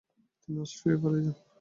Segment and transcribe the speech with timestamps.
[0.41, 1.35] তিনি অস্ট্রিয়ায় পালিয়ে যান।